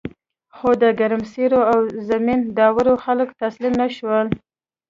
خو 0.55 0.69
د 0.81 0.83
ګرمسیر 0.99 1.51
او 1.71 1.79
زمین 2.09 2.39
داور 2.57 2.87
خلک 3.05 3.29
تسلیم 3.41 3.73
نشول. 3.81 4.27